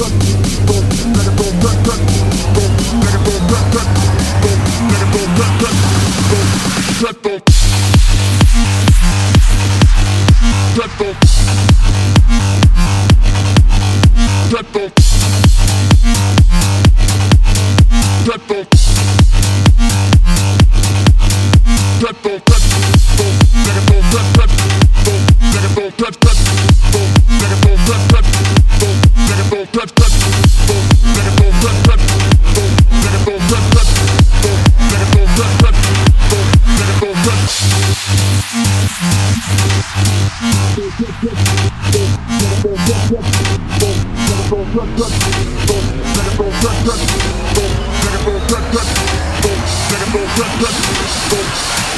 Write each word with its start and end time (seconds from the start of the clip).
Thank 0.00 0.42
you. 0.42 0.47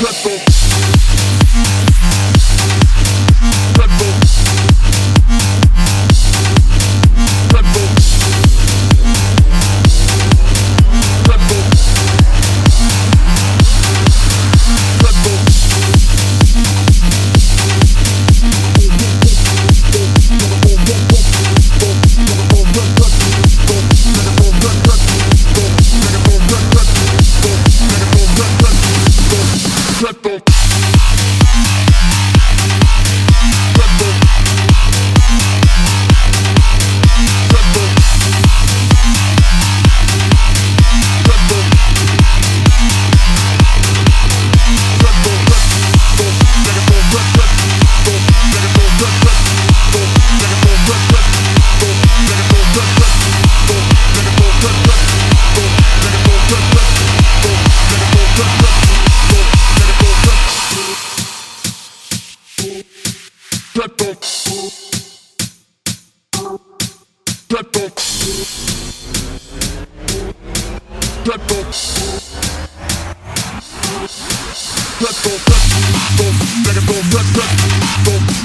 Let's 0.00 0.22
go. 0.24 0.58
Let's 67.50 67.76
go. 78.04 78.37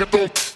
reggaeton. 0.00 0.49